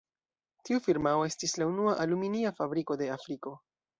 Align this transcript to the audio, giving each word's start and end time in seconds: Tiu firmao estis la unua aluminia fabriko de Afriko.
Tiu 0.67 0.79
firmao 0.85 1.25
estis 1.25 1.53
la 1.63 1.67
unua 1.73 1.95
aluminia 2.05 2.55
fabriko 2.61 2.99
de 3.03 3.13
Afriko. 3.19 3.55